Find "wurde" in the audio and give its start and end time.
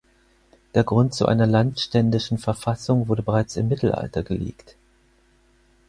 3.07-3.21